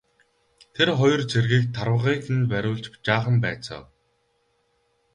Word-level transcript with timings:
Тэр 0.75 0.89
хоёр 0.99 1.21
цэргийг 1.31 1.63
тарвагыг 1.75 2.25
нь 2.35 2.47
бариулж 2.51 2.85
жаахан 3.05 3.35
байцаав. 3.45 3.85